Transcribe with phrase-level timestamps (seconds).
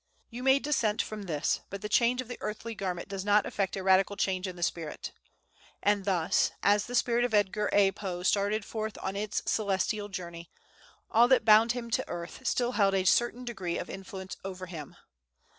[0.31, 3.75] You may dissent from this, but the change of the earthly garment does not effect
[3.75, 5.11] a radical change in the spirit.
[5.83, 7.91] And thus, as the spirit of Edgar A.
[7.91, 10.49] Poe started forth on its celestial journey,
[11.11, 14.95] all that bound him to earth still held a certain degree of influence over him.